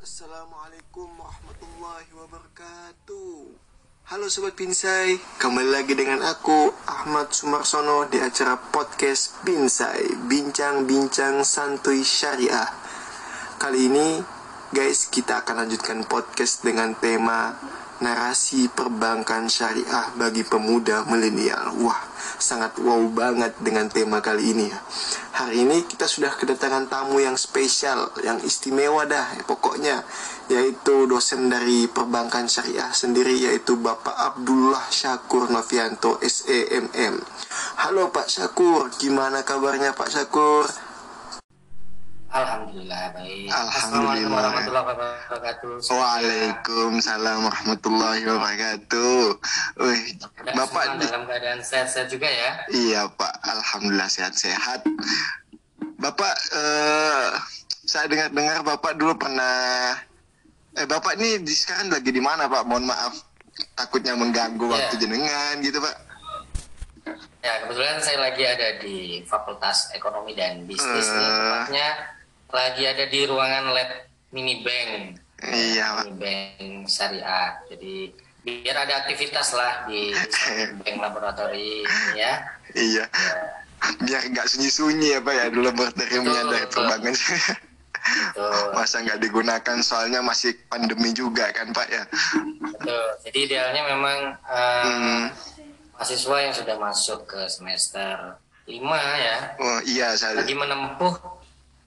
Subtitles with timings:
[0.00, 3.52] Assalamualaikum warahmatullahi wabarakatuh.
[4.08, 12.00] Halo Sobat Pinsai Kembali lagi dengan aku Ahmad Sumarsono di acara podcast Pinsai Bincang-bincang santuy
[12.00, 12.64] syariah.
[13.60, 14.24] Kali ini
[14.72, 17.60] guys kita akan lanjutkan podcast dengan tema
[18.00, 21.76] Narasi perbankan syariah bagi pemuda milenial.
[21.76, 24.80] Wah sangat wow banget dengan tema kali ini ya
[25.30, 30.04] Hari ini kita sudah kedatangan tamu yang spesial, yang istimewa dah pokoknya
[30.52, 37.22] yaitu dosen dari perbankan syariah sendiri yaitu Bapak Abdullah Syakur Novianto SEMM.
[37.78, 40.89] Halo Pak Syakur, gimana kabarnya Pak Syakur?
[42.30, 43.50] Alhamdulillah baik.
[43.50, 43.74] Alhamdulillah.
[43.74, 45.72] Assalamualaikum warahmatullahi wabarakatuh.
[45.90, 49.22] Waalaikumsalam warahmatullahi wabarakatuh.
[49.82, 50.02] Wih,
[50.54, 52.50] Bapak dalam keadaan sehat-sehat juga ya.
[52.70, 54.86] Iya Pak, Alhamdulillah sehat-sehat.
[55.98, 57.28] Bapak, eh,
[57.82, 59.98] saya dengar-dengar Bapak dulu pernah,
[60.78, 62.62] eh Bapak ini di, sekarang lagi di mana Pak?
[62.62, 63.26] Mohon maaf,
[63.74, 64.74] takutnya mengganggu Iya.
[64.78, 65.96] waktu jenengan gitu Pak.
[67.40, 71.24] Ya kebetulan saya lagi ada di Fakultas Ekonomi dan Bisnis nih.
[71.26, 71.32] Eh.
[71.34, 71.88] Tepatnya
[72.50, 73.90] lagi ada di ruangan lab
[74.30, 74.90] mini bank.
[75.40, 76.04] Iya.
[76.04, 77.48] Mini bank syariah.
[77.66, 80.12] Jadi biar ada aktivitas lah di
[80.80, 82.40] bank laboratori ya.
[82.72, 83.04] Iya.
[83.04, 83.06] Ya,
[83.96, 87.14] Biar nggak sunyi-sunyi ya Pak ya dulu laboratoriumnya dari perbankan.
[87.16, 88.68] betul.
[88.76, 92.02] Masa nggak digunakan soalnya masih pandemi juga kan Pak ya.
[92.60, 93.04] Betul.
[93.24, 95.24] Jadi idealnya memang eh, Hmm.
[95.96, 98.80] mahasiswa yang sudah masuk ke semester 5
[99.18, 100.40] ya Oh iya saya.
[100.40, 101.12] lagi menempuh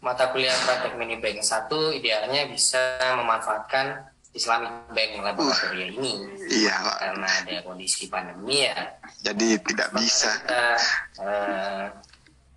[0.03, 6.13] mata kuliah praktek mini bank satu idealnya bisa memanfaatkan Islamic Bank Laboratory ini.
[6.49, 6.75] Iya.
[6.99, 8.97] Karena ada kondisi pandemi ya.
[9.21, 10.33] Jadi tidak bisa.
[10.41, 10.65] kita
[11.21, 11.85] eh,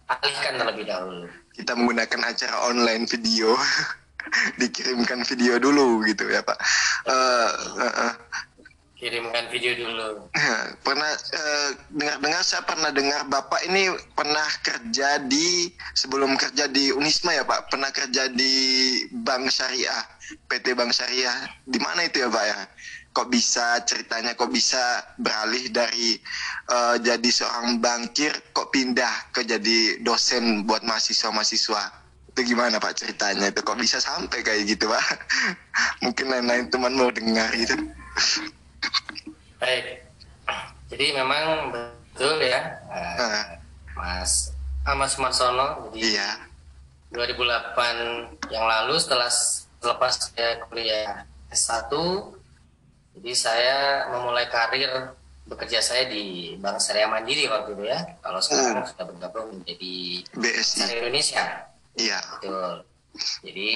[0.08, 1.28] alihkan terlebih dahulu.
[1.52, 3.54] Kita menggunakan acara online video.
[4.60, 6.58] Dikirimkan video dulu gitu ya pak.
[7.06, 8.14] Eh, eh, eh.
[8.96, 10.24] Kirimkan video dulu.
[10.86, 17.36] Pernah eh, dengar-dengar saya pernah dengar bapak ini pernah kerja di sebelum kerja di Unisma
[17.36, 17.68] ya pak?
[17.68, 18.54] Pernah kerja di
[19.12, 20.00] Bank Syariah
[20.48, 21.44] PT Bank Syariah.
[21.68, 22.60] Di mana itu ya pak ya?
[23.12, 26.16] Kok bisa ceritanya kok bisa beralih dari
[26.72, 32.08] eh, jadi seorang bankir kok pindah ke jadi dosen buat mahasiswa-mahasiswa?
[32.32, 33.52] Itu gimana pak ceritanya?
[33.52, 35.04] Itu kok bisa sampai kayak gitu pak?
[36.04, 37.76] Mungkin lain-lain teman mau dengar gitu
[39.56, 39.84] baik.
[40.86, 43.46] Jadi memang betul ya eh, Ah.
[43.96, 44.52] Mas
[44.86, 46.30] Ahmad Sumarsono jadi iya.
[47.10, 49.30] 2008 yang lalu setelah
[49.80, 51.90] selepas saya kuliah S1
[53.16, 53.76] jadi saya
[54.12, 55.16] memulai karir
[55.46, 58.02] bekerja saya di Bank Syariah Mandiri waktu itu ya.
[58.20, 58.90] Kalau sekarang Hmm.
[58.90, 59.94] sudah bergabung menjadi
[60.34, 61.44] BSI Indonesia.
[61.96, 62.18] Iya.
[62.36, 62.82] Betul.
[63.46, 63.70] Jadi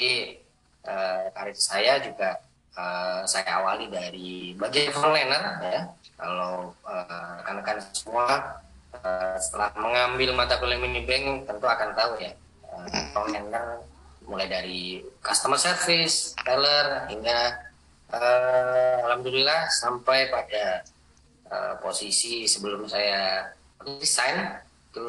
[0.81, 2.37] eh, karir saya juga
[2.77, 5.81] eh, saya awali dari bagian frontliner ya
[6.19, 8.27] kalau eh, rekan-rekan semua
[9.01, 12.33] eh, setelah mengambil mata kuliah mini bank tentu akan tahu ya
[12.67, 13.83] eh, frontliner
[14.31, 17.39] mulai dari customer service, teller hingga
[18.15, 20.87] eh, alhamdulillah sampai pada
[21.51, 23.51] eh, posisi sebelum saya
[23.83, 24.61] resign
[24.91, 25.07] itu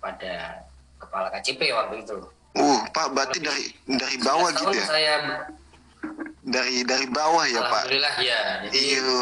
[0.00, 0.64] pada
[1.00, 2.18] kepala KCP waktu itu.
[2.54, 3.66] Uh, Pak, berarti dari
[3.98, 4.84] dari bawah 11 gitu ya?
[4.86, 5.14] Saya
[6.44, 7.88] Dari dari bawah ya, Pak?
[7.88, 8.40] alhamdulillah ya.
[8.68, 9.16] Jadi Iya,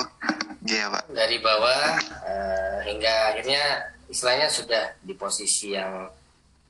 [0.66, 1.02] iya, Pak.
[1.10, 1.82] dari bawah
[2.26, 3.62] eh, hingga akhirnya
[4.06, 6.10] istilahnya sudah di posisi yang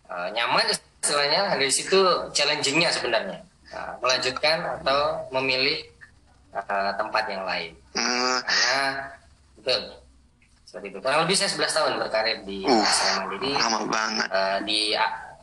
[0.06, 0.68] eh, nyaman
[1.00, 1.98] istilahnya dari situ
[2.30, 3.40] challengingnya sebenarnya
[3.72, 5.00] Nah, melanjutkan atau
[5.32, 5.80] memilih
[6.52, 9.08] eh, tempat yang lain Eh, karena
[9.56, 9.80] betul
[10.64, 14.26] seperti itu kurang lebih saya 11 tahun berkarir di Uh, Asrama Mandiri lama banget.
[14.28, 14.80] Eh, di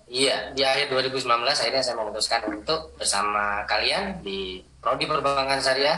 [0.10, 5.98] iya di akhir 2019 akhirnya saya memutuskan untuk bersama kalian di prodi perbankan syariah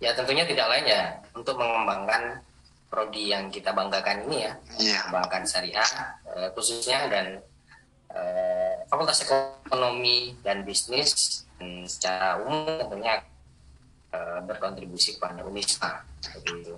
[0.00, 1.02] ya tentunya tidak lain ya
[1.36, 2.40] untuk mengembangkan
[2.90, 5.00] prodi yang kita banggakan ini ya Iya.
[5.08, 5.88] perbankan syariah
[6.36, 7.26] eh, khususnya dan
[8.12, 13.22] eh, fakultas ekonomi dan bisnis dan secara umum tentunya
[14.10, 15.16] eh, berkontribusi
[16.20, 16.74] seperti itu.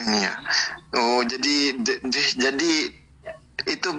[0.00, 0.32] Iya.
[0.96, 1.76] Oh, jadi
[2.40, 2.72] jadi
[3.68, 3.90] itu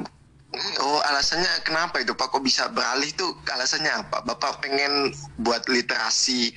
[0.52, 4.20] oh alasannya kenapa itu Pak kok bisa beralih tuh alasannya apa?
[4.28, 6.52] Bapak pengen buat literasi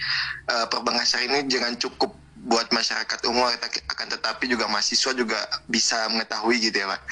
[0.50, 2.10] eh, perbankan syariah ini jangan cukup
[2.44, 3.48] buat masyarakat umum
[3.88, 5.38] akan tetapi juga mahasiswa juga
[5.70, 7.02] bisa mengetahui gitu ya Pak.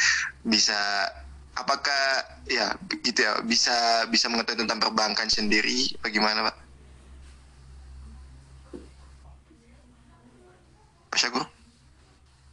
[0.42, 0.78] Bisa
[1.54, 2.02] apakah
[2.50, 6.56] ya gitu ya bisa bisa mengetahui tentang perbankan sendiri bagaimana Pak?
[11.14, 11.44] Pak Syakur?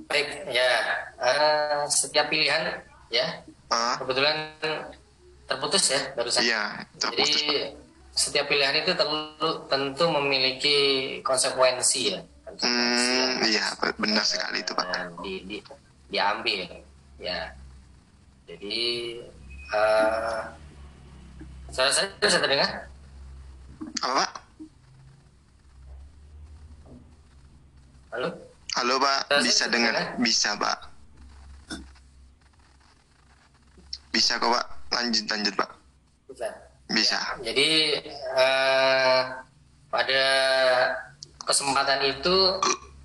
[0.06, 0.70] Baik, ya
[1.18, 4.36] eh, setiap pilihan ya Ah, kebetulan
[5.46, 6.42] terputus ya barusan.
[6.42, 6.64] iya,
[6.98, 7.38] terputus.
[7.38, 7.78] Jadi
[8.14, 10.78] setiap pilihan itu tentu tentu memiliki
[11.22, 12.20] konsekuensi ya.
[12.50, 13.66] Konsekuensi Hmm, yang iya,
[14.02, 14.86] benar sekali itu, Pak.
[15.22, 15.58] di, di,
[16.10, 16.66] diambil
[17.22, 17.54] ya.
[18.50, 18.82] Jadi
[19.70, 20.42] eh
[21.70, 22.90] suara saya bisa terdengar?
[24.02, 24.30] Apa, Pak?
[28.10, 28.30] Halo?
[28.74, 29.30] Halo, Pak.
[29.30, 29.94] Saya Bisa dengar.
[30.18, 30.89] Bisa, Pak.
[34.10, 34.66] Bisa kok, Pak.
[34.92, 35.70] Lanjut, lanjut, Pak.
[36.28, 36.50] Bisa.
[36.90, 37.18] Bisa.
[37.40, 37.70] Jadi
[38.34, 39.22] eh,
[39.88, 40.24] pada
[41.44, 42.36] kesempatan itu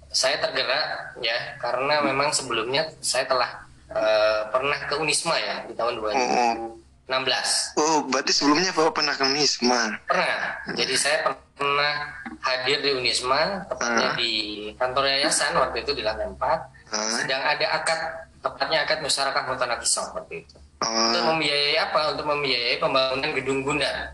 [0.08, 3.50] saya tergerak ya karena memang sebelumnya saya telah
[3.90, 9.24] eh, pernah ke Unisma ya di tahun Oh, 2016 oh, berarti sebelumnya Bapak pernah ke
[9.28, 10.00] Misma.
[10.08, 10.36] pernah.
[10.72, 11.20] Jadi saya
[11.52, 11.92] pernah
[12.40, 14.16] hadir di Unisma tepatnya Ah.
[14.16, 14.32] di
[14.76, 16.40] kantor yayasan waktu itu di lantai 4
[16.88, 18.00] Ah, sedang ada akad
[18.40, 20.56] tepatnya akad masyarakat Mutanakisah seperti itu.
[20.84, 22.00] Untuk Oh, membiayai apa?
[22.12, 24.12] Untuk membiayai pembangunan gedung bunda.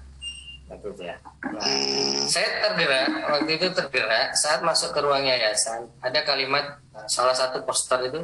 [0.70, 1.19] Gitu ya.
[1.50, 7.02] Nah, hmm, saya tergerak waktu itu tergerak saat masuk ke ruang yayasan ada kalimat uh,
[7.11, 8.22] salah satu poster itu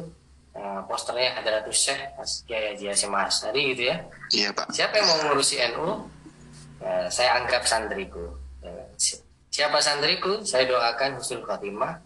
[0.55, 3.95] uh, posternya Hadratus Syekh Mas Kiai Haji Hasyim Asy'ari gitu ya
[4.31, 4.71] iya, Pak.
[4.71, 6.07] siapa yang mau ngurusi NU
[6.77, 8.37] Ya, saya anggap sandriku
[8.95, 9.19] si-
[9.49, 11.99] siapa sandriku saya doakan husnul khotimah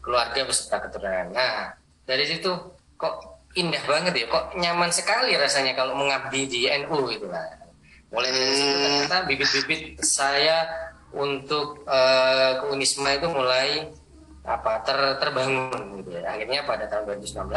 [0.00, 2.50] keluarga beserta keturunan nah dari situ
[2.96, 4.26] kok indah banget ya.
[4.30, 7.68] Kok nyaman sekali rasanya kalau mengabdi di NU gitu lah
[8.08, 8.82] mulai dari Hmm.
[9.04, 10.64] ternyata bibit-bibit saya
[11.12, 13.92] untuk eh, ke Unisma itu mulai
[14.48, 16.24] apa ter, terbangun gitu ya.
[16.32, 17.52] Akhirnya pada tahun 2019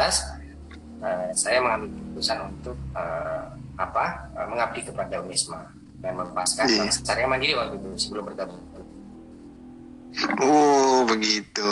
[1.00, 3.44] eh, saya mengambil keputusan untuk eh,
[3.80, 4.04] apa
[4.36, 5.72] eh, mengabdi kepada Unisma
[6.04, 6.68] dan melepaskan.
[6.68, 8.60] Bank Syariah Mandiri waktu itu sebelum bergabung
[10.42, 11.64] Oh, begitu.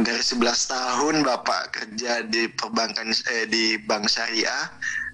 [0.00, 4.72] Dari 11 tahun Bapak kerja di perbankan eh, di Bank Syariah.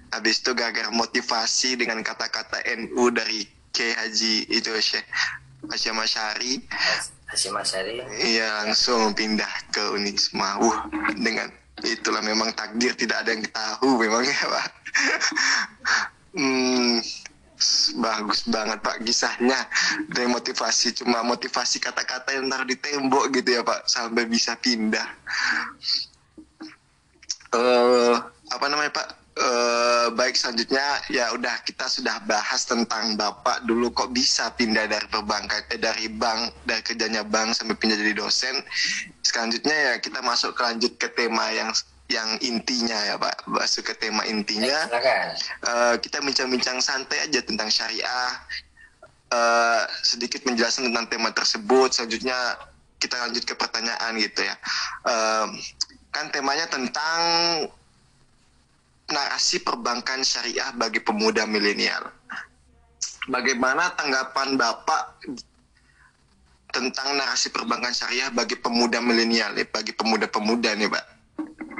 [0.09, 5.05] Habis itu gagal motivasi dengan kata-kata NU dari K Haji itu Syekh
[5.69, 6.53] Hasyim Asy'ari.
[7.29, 10.57] Hasyim Asy'ari Iya, langsung pindah ke Unisma.
[10.63, 11.51] Wah, dengan
[11.85, 14.67] itulah memang takdir tidak ada yang tahu memang ya, Pak.
[16.39, 16.97] hmm,
[17.99, 19.67] bagus banget Pak kisahnya.
[20.07, 25.07] Dari motivasi cuma motivasi kata-kata yang taruh di tembok gitu ya Pak sampai bisa pindah.
[27.55, 28.15] Eh
[28.49, 29.07] apa namanya Pak?
[29.39, 35.07] Eh baik selanjutnya ya udah kita sudah bahas tentang Bapak dulu kok bisa pindah dari
[35.07, 38.55] perbankan eh dari bank dari kerjanya bank sampai pindah jadi dosen.
[39.23, 41.71] Selanjutnya ya kita masuk ke lanjut ke tema yang
[42.09, 43.45] yang intinya ya Pak.
[43.45, 45.27] Masuk ke tema intinya silakan
[45.69, 48.29] eh, kita bincang-bincang santai aja tentang syariah.
[49.29, 51.93] Eh, sedikit menjelaskan tentang tema tersebut.
[51.93, 52.57] Selanjutnya
[52.97, 54.57] kita lanjut ke pertanyaan gitu ya.
[55.05, 55.47] Eh,
[56.09, 57.21] kan temanya tentang
[59.09, 62.09] narasi perbankan syariah bagi pemuda milenial.
[63.29, 65.21] Bagaimana tanggapan Bapak
[66.73, 71.18] tentang narasi perbankan syariah bagi pemuda milenial nih, bagi pemuda-pemuda nih, Pak?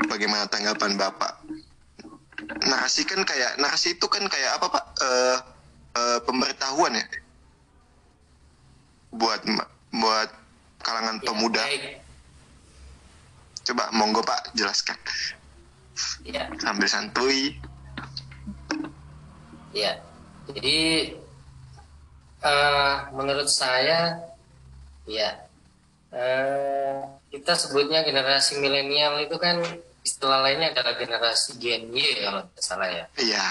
[0.07, 1.33] Bagaimana tanggapan Bapak?
[2.49, 4.85] narasi kan kayak narasi itu kan kayak apa pak?
[5.03, 5.37] Eh
[5.99, 7.05] eh, pemberitahuan ya?
[9.13, 9.41] Buat
[9.91, 10.29] buat
[10.79, 11.63] kalangan Ya, pemuda.
[11.65, 11.99] baik.
[13.69, 14.97] coba monggo pak jelaskan.
[16.25, 16.49] Ya.
[16.57, 17.53] Sambil santuy.
[19.69, 20.01] Ya,
[20.49, 21.13] jadi
[22.41, 24.17] eh, menurut saya,
[25.05, 25.37] ya
[26.09, 26.97] eh,
[27.29, 29.61] kita sebutnya generasi milenial itu kan
[30.03, 33.05] istilah lainnya adalah generasi Gen Y kalau tidak salah ya.
[33.19, 33.47] iya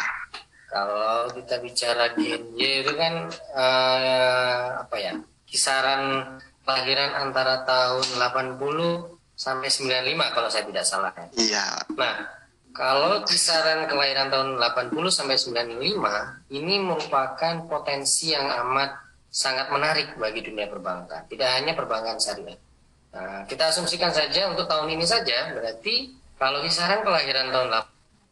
[0.68, 3.14] Kalau kita bicara Gen Y itu kan
[3.56, 5.12] eh, apa ya
[5.48, 6.36] kisaran
[6.68, 8.60] kelahiran antara tahun 80
[9.38, 11.26] sampai 95 kalau saya tidak salah ya.
[11.40, 12.38] iya Nah,
[12.76, 20.46] kalau kisaran kelahiran tahun 80 sampai 95 ini merupakan potensi yang amat sangat menarik bagi
[20.46, 21.26] dunia perbankan.
[21.26, 22.54] Tidak hanya perbankan syariah.
[23.12, 27.68] Nah, kita asumsikan saja untuk tahun ini saja berarti kalau kisaran kelahiran tahun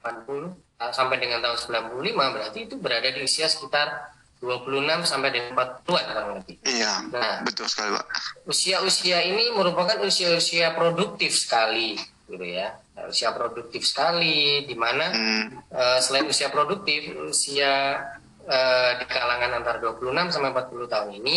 [0.06, 0.46] 80
[0.80, 6.04] uh, sampai dengan tahun 95 berarti itu berada di usia sekitar 26 sampai dengan 40-an
[6.12, 6.56] kurang lebih.
[6.68, 7.42] iya Nah.
[7.42, 8.06] betul sekali pak
[8.46, 11.96] usia-usia ini merupakan usia-usia produktif sekali
[12.26, 18.02] gitu ya usia produktif sekali di mana hmm, eh, selain usia produktif usia
[18.44, 21.36] eh, di kalangan antara 26 sampai 40 tahun ini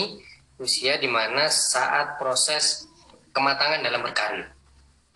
[0.60, 2.90] usia di mana saat proses
[3.32, 4.52] kematangan dalam berkarir.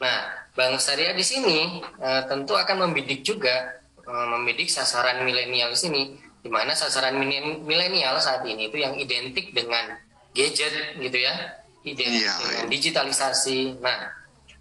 [0.03, 0.17] Nah,
[0.51, 6.01] Bank Syariah di sini eh, tentu akan membidik juga eh, membidik sasaran milenial di sini
[6.43, 7.15] di mana sasaran
[7.63, 9.95] milenial saat ini itu yang identik dengan
[10.35, 11.55] gadget gitu ya,
[11.87, 13.79] identik Iya, dengan digitalisasi.
[13.79, 14.11] Nah,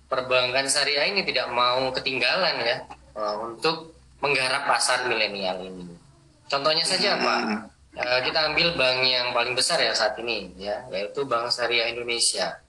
[0.07, 2.77] perbankan syariah ini tidak mau ketinggalan ya
[3.19, 5.91] eh, untuk menggarap pasar milenial ini.
[6.47, 7.35] Contohnya saja apa?
[7.43, 7.61] Hmm.
[7.97, 12.62] uh, kita ambil bank yang paling besar ya saat ini ya yaitu Bank Syariah Indonesia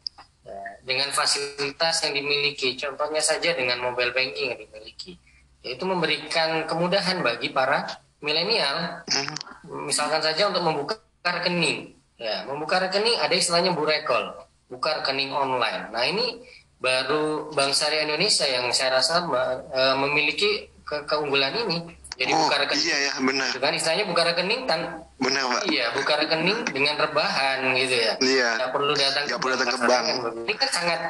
[0.84, 2.76] dengan fasilitas yang dimiliki.
[2.76, 5.16] Contohnya saja dengan mobile banking yang dimiliki.
[5.64, 7.88] Yaitu memberikan kemudahan bagi para
[8.20, 9.04] milenial.
[9.08, 9.88] Hmm.
[9.88, 11.96] misalkan saja untuk membuka rekening.
[12.20, 15.94] Ya membuka rekening ada istilahnya burekol buka rekening online.
[15.94, 16.42] Nah ini
[16.82, 22.56] baru Bank Syariah Indonesia yang saya rasa uh, memiliki ke keunggulan ini jadi oh, buka
[22.62, 22.86] rekening.
[22.86, 23.48] Iya ya, benar.
[23.50, 24.82] Gitu kan istilahnya buka rekening tan
[25.18, 25.62] Benar, Pak.
[25.72, 28.14] Iya, buka rekening dengan rebahan gitu ya.
[28.20, 28.50] Iya.
[28.60, 30.06] Gak perlu datang Gak perlu datang ke bank.
[30.46, 31.02] Ini kan sangat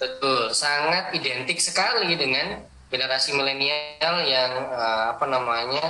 [0.00, 5.84] betul, sangat identik sekali dengan generasi milenial yang uh, apa namanya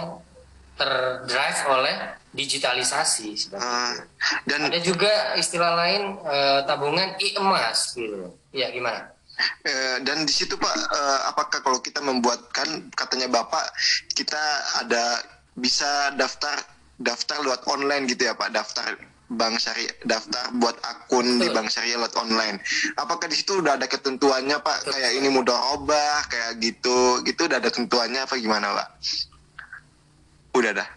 [0.77, 1.97] terdrive oleh
[2.37, 3.97] digitalisasi uh,
[4.45, 8.37] dan ada juga istilah lain uh, tabungan e-emas gitu.
[8.53, 9.16] Ya, gimana?
[9.37, 13.69] Eh, dan di situ Pak, eh, apakah kalau kita membuatkan katanya Bapak
[14.17, 14.41] kita
[14.81, 15.21] ada
[15.53, 16.57] bisa daftar
[16.97, 21.43] daftar lewat online gitu ya Pak, daftar bank syariah daftar buat akun Betul.
[21.43, 22.57] di bank syariah lewat online.
[22.97, 24.79] Apakah di situ udah ada ketentuannya Pak?
[24.89, 24.93] Betul.
[24.97, 28.89] Kayak ini mudah obah kayak gitu, gitu udah ada ketentuannya apa gimana Pak?
[30.57, 30.89] Udah dah.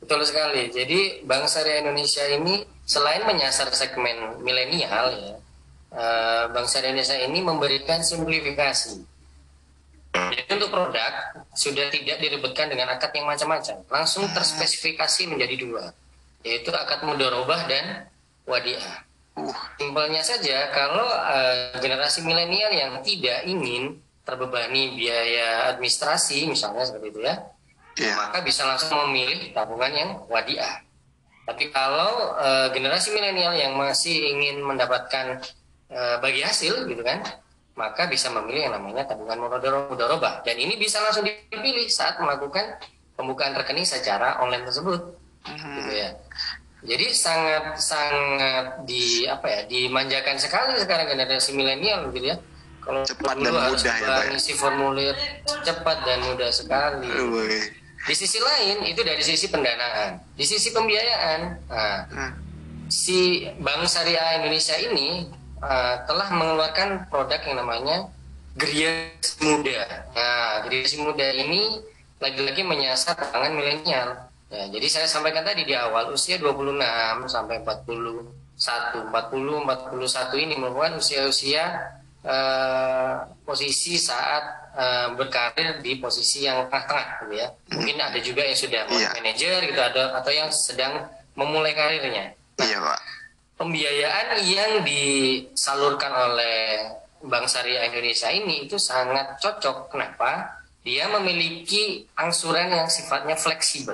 [0.00, 0.70] Betul sekali.
[0.70, 5.34] Jadi Bank Syariah Indonesia ini selain menyasar segmen milenial ya,
[5.90, 9.02] Eh, bangsa Indonesia ini memberikan simplifikasi.
[10.14, 15.90] Jadi untuk produk sudah tidak diribetkan dengan akad yang macam-macam, langsung terspesifikasi menjadi dua,
[16.46, 18.06] yaitu akad mudorobah dan
[18.46, 19.02] wadiah.
[19.82, 27.20] Simpelnya saja, kalau uh, generasi milenial yang tidak ingin terbebani biaya administrasi, misalnya seperti itu
[27.26, 27.34] ya,
[27.98, 28.14] yeah.
[28.14, 30.86] maka bisa langsung memilih tabungan yang wadiah.
[31.50, 35.42] Tapi kalau uh, generasi milenial yang masih ingin mendapatkan
[35.90, 37.18] Eh, bagi hasil gitu kan
[37.74, 42.78] maka bisa memilih yang namanya tabungan mudoroba dan ini bisa langsung dipilih saat melakukan
[43.18, 45.18] pembukaan rekening secara online tersebut
[45.50, 45.74] hmm.
[45.82, 46.14] gitu ya
[46.86, 52.38] jadi sangat sangat di apa ya dimanjakan sekali sekarang generasi milenial gitu ya
[52.86, 54.54] kalau cepat dan mudah ya Pak ya?
[54.54, 55.14] formulir
[55.66, 57.66] cepat dan mudah sekali Uwe.
[58.06, 62.32] di sisi lain itu dari sisi pendanaan di sisi pembiayaan nah, hmm.
[62.86, 67.96] si Bank Syariah Indonesia ini uh, telah mengeluarkan produk yang namanya
[68.56, 70.10] Grias Muda.
[70.12, 71.80] Nah, Grias Muda ini
[72.20, 74.08] lagi-lagi menyasar kalangan milenial.
[74.50, 76.74] Ya, jadi saya sampaikan tadi di awal usia 26
[77.30, 81.94] sampai 41, 40, 41 ini merupakan usia-usia
[82.26, 87.48] uh, posisi saat uh, berkarir di posisi yang tengah-tengah gitu ya.
[87.70, 89.14] Mungkin ada juga yang sudah yeah.
[89.14, 91.06] manajer gitu ada atau yang sedang
[91.38, 92.34] memulai karirnya.
[92.58, 93.19] Nah, iya, Pak
[93.60, 96.88] pembiayaan yang disalurkan oleh
[97.20, 99.92] Bank Syariah Indonesia ini itu sangat cocok.
[99.92, 100.56] Kenapa?
[100.80, 103.92] Dia memiliki angsuran yang sifatnya fleksibel.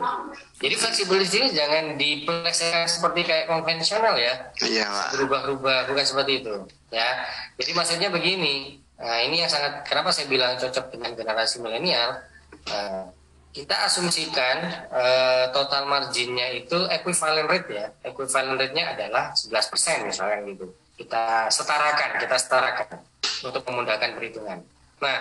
[0.63, 4.55] Jadi fleksibel di sini jangan dipelesekan seperti kayak konvensional ya.
[4.63, 6.55] Iya, Berubah-ubah bukan seperti itu.
[6.95, 7.27] Ya.
[7.59, 8.79] Jadi maksudnya begini.
[9.03, 12.23] Nah, ini yang sangat kenapa saya bilang cocok dengan generasi milenial.
[12.71, 13.11] Nah,
[13.57, 17.87] kita asumsikan uh, total marginnya itu equivalent rate ya.
[18.05, 20.77] Equivalent rate-nya adalah 11% misalnya gitu.
[21.01, 23.01] Kita setarakan, kita setarakan
[23.49, 24.61] untuk memudahkan perhitungan.
[25.01, 25.19] Nah,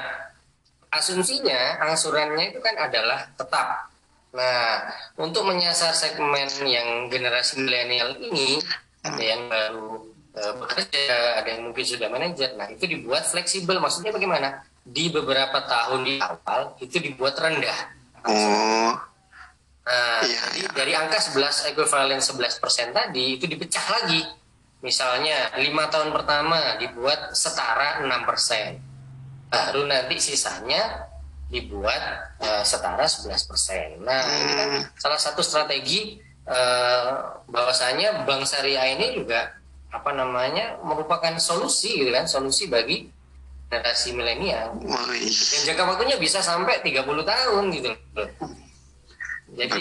[0.91, 3.87] asumsinya angsurannya itu kan adalah tetap.
[4.35, 4.83] Nah,
[5.15, 8.59] untuk menyasar segmen yang generasi milenial ini,
[8.99, 12.51] ada yang baru uh, bekerja, ada yang mungkin sudah manajer.
[12.59, 13.79] Nah, itu dibuat fleksibel.
[13.79, 14.59] Maksudnya bagaimana?
[14.83, 17.95] Di beberapa tahun di awal itu dibuat rendah
[18.25, 18.91] Oh.
[19.85, 20.69] Nah, iya, jadi iya.
[20.73, 24.25] dari angka 11 ekuivalen 11 persen tadi itu dipecah lagi.
[24.81, 28.81] Misalnya lima tahun pertama dibuat setara 6 persen,
[29.49, 31.09] baru nanti sisanya
[31.53, 32.01] dibuat
[32.41, 33.87] uh, setara 11 persen.
[34.01, 34.41] Nah, hmm.
[34.41, 34.83] ini kan hmm.
[34.97, 36.17] salah satu strategi
[36.49, 39.53] uh, bahwasanya bank syariah ini juga
[39.93, 43.05] apa namanya merupakan solusi gitu kan, solusi bagi
[43.69, 44.77] generasi milenial.
[44.79, 47.91] Dan jangka waktunya bisa sampai 30 tahun gitu
[49.55, 49.79] Jadi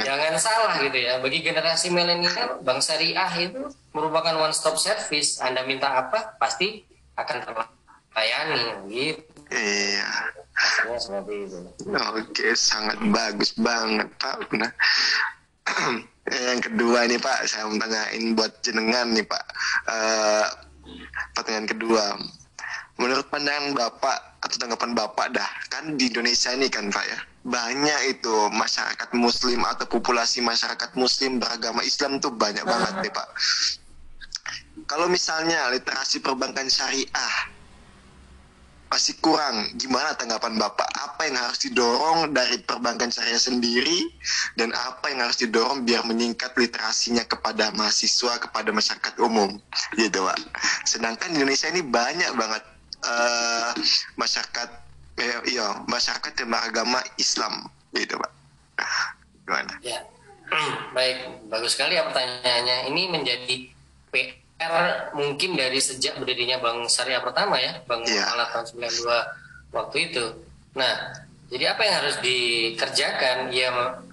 [0.00, 1.20] jangan salah gitu ya.
[1.20, 5.38] Bagi generasi milenial, Bank Syariah itu merupakan one stop service.
[5.44, 6.82] Anda minta apa, pasti
[7.14, 9.22] akan terlayani gitu.
[9.52, 10.08] Iya.
[10.98, 11.58] seperti itu.
[11.90, 14.54] Oke, sangat bagus banget Pak.
[14.54, 14.72] Nah,
[16.54, 19.44] yang kedua nih Pak, saya mau tanyain buat jenengan nih Pak.
[19.90, 20.46] Uh,
[21.34, 22.04] pertanyaan kedua,
[22.98, 28.00] menurut pandangan Bapak atau tanggapan Bapak dah kan di Indonesia ini kan Pak ya banyak
[28.16, 33.28] itu masyarakat Muslim atau populasi masyarakat Muslim beragama Islam tuh banyak banget deh Pak.
[34.88, 37.54] Kalau misalnya literasi perbankan syariah
[38.94, 39.74] masih kurang.
[39.74, 40.86] Gimana tanggapan Bapak?
[40.86, 44.06] Apa yang harus didorong dari perbankan syariah sendiri
[44.54, 49.58] dan apa yang harus didorong biar meningkat literasinya kepada mahasiswa, kepada masyarakat umum,
[49.98, 50.38] gitu Pak.
[50.86, 52.62] Sedangkan di Indonesia ini banyak banget
[53.04, 53.70] uh,
[54.16, 54.68] masyarakat,
[55.20, 58.32] eh, iya masyarakat yang beragama Islam, gitu Pak.
[59.44, 59.74] Gimana?
[59.84, 60.00] Ya,
[60.96, 62.90] baik, bagus sekali ya pertanyaannya.
[62.90, 63.54] Ini menjadi
[64.10, 68.32] PR mungkin dari sejak berdirinya Bank Syariah pertama ya, Bank yeah.
[68.32, 70.24] Alat tahun 92 waktu itu.
[70.74, 70.94] Nah,
[71.52, 73.36] jadi apa yang harus dikerjakan?
[73.52, 73.70] Ya,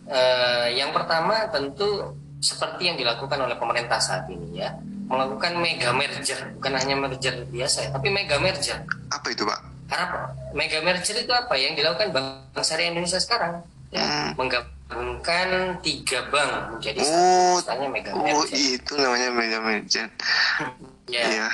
[0.09, 4.73] eh, yang pertama tentu seperti yang dilakukan oleh pemerintah saat ini ya,
[5.11, 8.79] melakukan mega merger, bukan hanya merger biasa ya, tapi mega merger.
[9.11, 9.59] Apa itu, Pak?
[9.91, 10.07] Karena
[10.55, 13.59] mega merger itu apa yang dilakukan Bank Syariah Indonesia sekarang?
[13.91, 14.39] Ya, hmm.
[14.39, 15.47] menggabungkan
[15.83, 18.39] tiga bank menjadi oh, satu, mega merger.
[18.39, 20.07] Oh, itu namanya mega merger.
[21.11, 21.23] ya.
[21.27, 21.47] ya.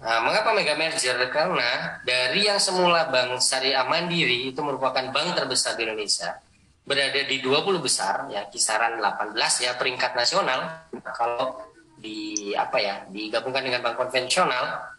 [0.00, 1.20] Nah, mengapa mega merger?
[1.28, 6.40] Karena dari yang semula Bank Syariah Mandiri itu merupakan bank terbesar di Indonesia,
[6.82, 10.88] berada di 20 besar ya kisaran 18 ya peringkat nasional.
[11.12, 11.71] Kalau
[12.02, 14.92] di apa ya digabungkan dengan bank konvensional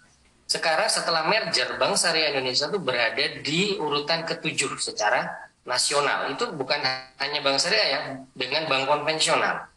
[0.47, 6.79] sekarang setelah merger Bank Syariah Indonesia itu berada di urutan ketujuh secara nasional itu bukan
[7.19, 8.01] hanya bank syariah ya
[8.35, 9.71] dengan bank konvensional.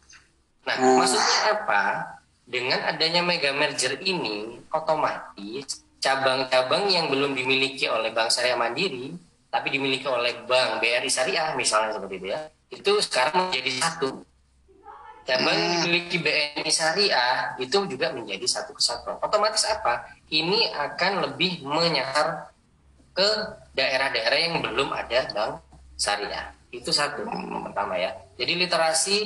[0.67, 0.95] Nah, uh.
[0.99, 1.83] maksudnya apa?
[2.47, 9.11] Dengan adanya mega merger ini, otomatis cabang-cabang yang belum dimiliki oleh Bank Syariah Mandiri,
[9.51, 14.23] tapi dimiliki oleh Bank BRI Syariah misalnya seperti itu ya, itu sekarang menjadi satu.
[15.27, 19.19] Cabang yang dimiliki BNI Syariah itu juga menjadi satu kesatuan.
[19.19, 20.07] Otomatis apa?
[20.31, 22.47] Ini akan lebih menyasar
[23.11, 23.29] ke
[23.75, 25.59] daerah-daerah yang belum ada bank
[25.99, 26.55] syariah.
[26.71, 28.15] Itu satu yang pertama ya.
[28.39, 29.17] Jadi literasi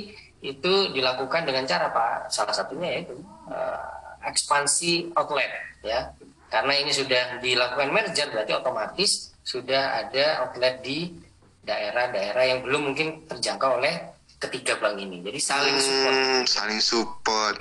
[0.42, 3.22] itu dilakukan dengan cara Pak salah satunya yaitu
[3.54, 5.54] uh, ekspansi outlet
[5.86, 6.18] ya.
[6.50, 11.14] Karena ini sudah dilakukan merger berarti otomatis sudah ada outlet di
[11.62, 14.02] daerah-daerah yang belum mungkin terjangkau oleh
[14.42, 15.22] ketiga bank ini.
[15.22, 16.16] Jadi saling hmm, support.
[16.18, 17.58] Hmm, saling support.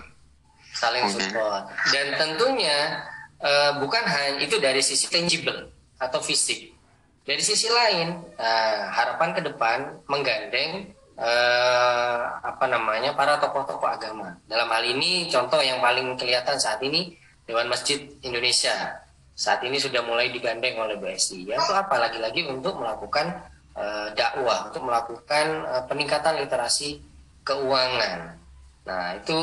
[0.72, 1.14] Saling okay.
[1.28, 1.62] support.
[1.92, 2.78] Dan tentunya
[3.44, 5.68] uh, bukan hanya itu dari sisi tangible
[6.00, 6.80] atau fisik
[7.30, 9.78] dari sisi lain, uh, harapan ke depan
[10.10, 14.40] menggandeng uh, apa namanya para tokoh-tokoh agama.
[14.48, 17.14] Dalam hal ini, contoh yang paling kelihatan saat ini
[17.46, 18.72] Dewan Masjid Indonesia
[19.36, 21.46] saat ini sudah mulai digandeng oleh BSI.
[21.48, 23.30] Yaitu apa lagi-lagi untuk melakukan
[23.76, 27.02] uh, dakwah, untuk melakukan uh, peningkatan literasi
[27.44, 28.38] keuangan.
[28.86, 29.38] Nah itu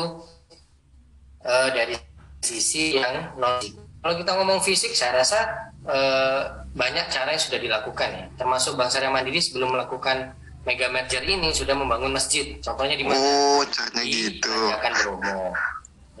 [1.44, 1.96] uh, dari
[2.42, 3.60] sisi yang non.
[3.98, 6.42] Kalau kita ngomong fisik, saya rasa Eh,
[6.76, 10.36] banyak cara yang sudah dilakukan ya, termasuk Bank Syariah Mandiri sebelum melakukan
[10.68, 12.60] mega merger ini sudah membangun masjid.
[12.60, 13.16] Contohnya di mana?
[13.16, 14.52] Oh, caranya di gitu.
[14.52, 15.56] Penanjakan Bromo.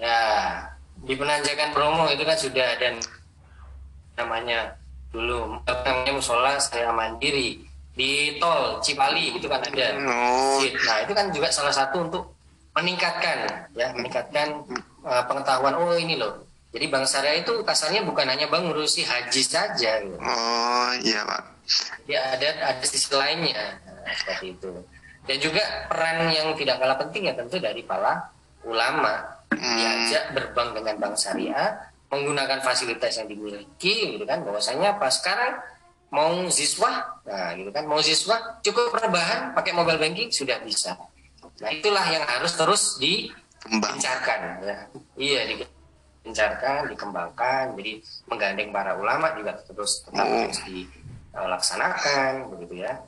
[0.00, 0.20] Ya,
[1.04, 2.88] di Penanjakan Bromo itu kan sudah ada
[4.16, 4.58] namanya
[5.12, 7.67] dulu namanya musola Syariah Mandiri
[7.98, 10.62] di tol Cipali itu kan ada oh.
[10.62, 10.70] masjid.
[10.86, 12.30] Nah, itu kan juga salah satu untuk
[12.78, 14.62] meningkatkan ya, meningkatkan
[15.02, 19.42] uh, pengetahuan oh ini loh jadi bank syariah itu kasarnya bukan hanya bank ngurusi haji
[19.42, 20.04] saja.
[20.04, 20.16] Gitu.
[20.20, 21.42] Oh iya pak.
[22.04, 24.70] Ya ada ada sisi lainnya nah, seperti itu.
[25.24, 28.28] Dan juga peran yang tidak kalah penting ya tentu dari para
[28.68, 29.76] ulama hmm.
[29.80, 31.72] diajak berbank dengan bank syariah
[32.08, 35.60] menggunakan fasilitas yang dimiliki gitu kan bahwasanya apa sekarang
[36.08, 40.96] mau siswa nah gitu kan mau siswa cukup rebahan pakai mobile banking sudah bisa
[41.58, 44.76] nah itulah yang harus terus digencarkan ya
[45.18, 45.40] iya
[46.28, 47.64] gencarkan, dikembangkan.
[47.80, 47.92] Jadi
[48.28, 50.52] menggandeng para ulama juga terus tetap hmm.
[50.52, 53.00] terus dilaksanakan, begitu ya.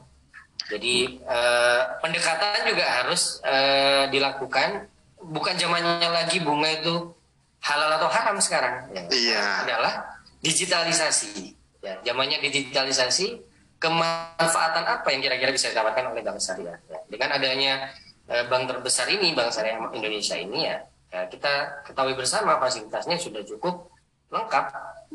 [0.72, 4.88] Jadi eh, pendekatan juga harus eh, dilakukan.
[5.20, 7.12] Bukan zamannya lagi bunga itu
[7.60, 8.88] halal atau haram sekarang.
[8.96, 9.04] Ya.
[9.12, 9.42] Iya.
[9.68, 9.94] Adalah
[10.40, 11.59] digitalisasi.
[11.80, 13.48] Ya, zamannya digitalisasi.
[13.80, 16.76] Kemanfaatan apa yang kira-kira bisa didapatkan oleh bank syariah?
[16.84, 17.00] Ya.
[17.08, 17.88] Dengan adanya
[18.28, 23.42] eh, bank terbesar ini, bank syariah Indonesia ini ya, ya kita ketahui bersama fasilitasnya sudah
[23.42, 23.90] cukup
[24.30, 24.64] lengkap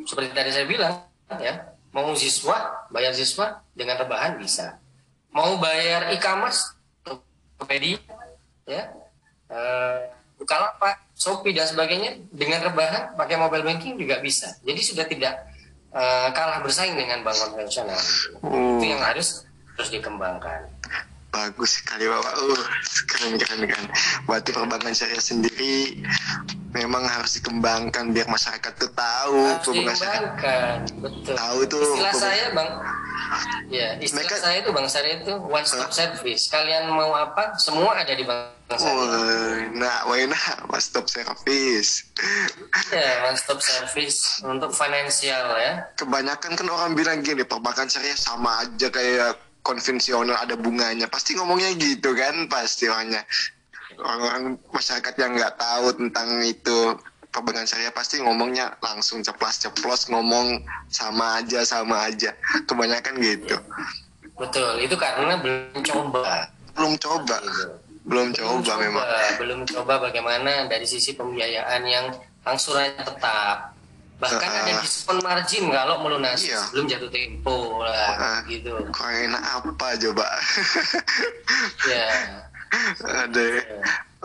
[0.03, 0.93] seperti tadi saya bilang
[1.39, 4.75] ya mau siswa bayar siswa dengan rebahan bisa
[5.31, 7.95] mau bayar e-commerce Tokopedia
[8.67, 8.91] ya
[9.49, 9.99] eh,
[10.35, 15.47] Bukalapak Shopee dan sebagainya dengan rebahan pakai mobile banking juga bisa jadi sudah tidak
[15.95, 17.97] uh, kalah bersaing dengan bank konvensional.
[18.43, 18.77] Hmm.
[18.77, 19.47] itu yang harus
[19.79, 20.67] terus dikembangkan.
[21.31, 22.33] Bagus sekali bapak.
[22.39, 22.63] Uh
[23.11, 23.87] keren keren keren.
[24.27, 26.03] Berarti perbankan syariah sendiri
[26.75, 31.33] memang harus dikembangkan biar masyarakat tuh tahu harus dikembangkan betul.
[31.35, 32.71] Tahu itu istilah saya bang
[33.69, 36.47] Ya, istilah Mereka- saya itu Bang Syariah itu one stop service.
[36.47, 39.01] Kalian mau apa, semua ada di Bang Syariah.
[39.01, 42.05] Woi, nah, wena, mas stop service.
[42.93, 45.89] Ya, one stop service untuk finansial ya.
[45.97, 51.09] Kebanyakan kan orang bilang gini, perbankan syariah sama aja kayak konvensional ada bunganya.
[51.09, 53.25] Pasti ngomongnya gitu kan, pasti orangnya.
[53.95, 56.77] Orang-orang masyarakat yang nggak tahu tentang itu
[57.35, 62.31] perbankan syariah pasti ngomongnya langsung ceplas-ceplos ngomong sama aja sama aja.
[62.63, 63.59] Kebanyakan gitu.
[64.35, 66.47] Betul, itu karena belum coba.
[66.71, 67.67] Belum coba, Gitu.
[68.05, 69.03] belum coba memang.
[69.35, 72.05] belum coba bagaimana dari sisi pembiayaan yang
[72.43, 73.75] angsurannya tetap
[74.15, 74.63] bahkan Ah.
[74.63, 76.63] ada diskon margin kalau melunasi Iya.
[76.63, 78.39] sebelum jatuh tempo lah Ah.
[78.47, 80.27] gitu enak apa coba?
[81.91, 82.07] ya
[83.01, 83.43] Ada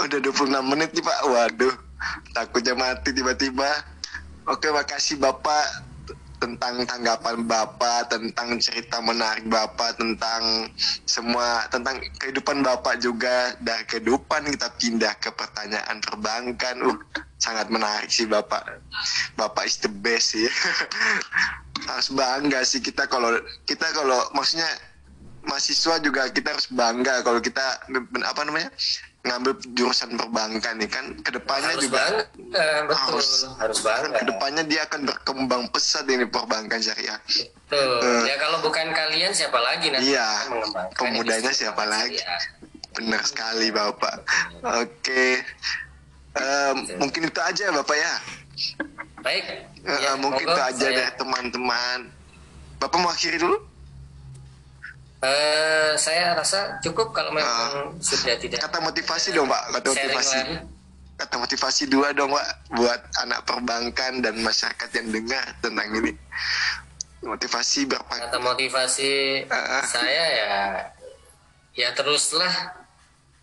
[0.00, 1.18] udah 26 menit nih Pak.
[1.22, 1.74] Waduh,
[2.32, 3.68] takutnya mati tiba-tiba.
[4.48, 5.90] Oke, makasih Bapak
[6.40, 10.72] tentang tanggapan Bapak, tentang cerita menarik Bapak, tentang
[11.04, 13.54] semua tentang kehidupan Bapak juga.
[13.60, 16.76] Dari kehidupan kita pindah ke pertanyaan perbankan.
[16.80, 16.96] Uh,
[17.40, 18.80] sangat menarik sih Bapak.
[19.36, 20.48] Bapak is the best sih.
[21.88, 23.32] Harus bangga sih kita kalau
[23.64, 24.68] kita kalau maksudnya
[25.48, 27.80] mahasiswa juga kita harus bangga kalau kita
[28.28, 28.68] apa namanya
[29.20, 32.24] ngambil jurusan perbankan nih kan ke depannya harus juga bangga
[32.88, 37.20] betul harus- harus, bangga ke depannya dia akan berkembang pesat ini perbankan syariah.
[37.68, 38.24] Betul.
[38.24, 40.28] Ya kalau bukan kalian siapa lagi nanti Iya,
[40.96, 42.16] pemudanya siapa lagi?
[42.16, 42.44] syariah.
[42.90, 44.26] benar sekali bapak.
[44.82, 45.46] Oke.
[46.32, 48.14] Em, mungkin itu aja bapak ya?
[49.20, 49.44] Baik.
[49.78, 52.10] Eh, ya, mungkin itu aja saya- deh teman-teman.
[52.78, 53.60] Bapak mau akhiri dulu
[55.20, 59.62] Eh, saya rasa cukup kalau memang sudah tidak kata motivasi dong pak.
[59.68, 60.38] Kata motivasi.
[60.40, 60.56] lagi.
[61.20, 66.16] kata motivasi dua dong pak buat anak perbankan dan masyarakat yang dengar tentang ini.
[67.20, 68.08] Motivasi berapa?
[68.08, 69.84] Kata motivasi Ah.
[69.84, 70.52] saya ya
[71.76, 72.80] ya teruslah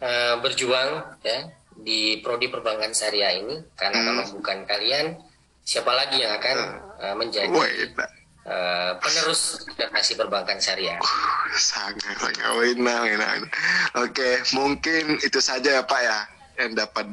[0.02, 1.46] eh, berjuang ya
[1.78, 3.62] di prodi perbankan syariah ini.
[3.78, 4.08] Karena Hmm.
[4.10, 5.06] kalau bukan kalian
[5.62, 6.58] siapa lagi yang akan
[6.98, 7.94] eh, menjadi Wait,
[8.48, 10.98] eh, penerus generasi perbankan syariah
[11.58, 13.50] sangat sangat wina, wina, wina.
[14.00, 16.20] Oke, mungkin itu saja ya Pak ya
[16.58, 17.06] yang dapat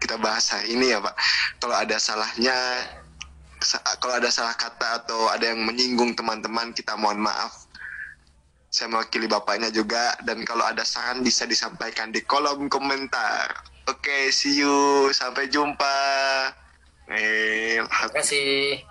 [0.00, 1.14] kita bahas hari ini ya Pak.
[1.60, 2.56] Kalau ada salahnya,
[3.60, 7.66] sa- kalau ada salah kata atau ada yang menyinggung teman-teman, kita mohon maaf.
[8.68, 13.48] Saya mewakili bapaknya juga dan kalau ada saran bisa disampaikan di kolom komentar.
[13.88, 15.96] Oke, see you, sampai jumpa.
[17.06, 18.82] Eh, terima kasih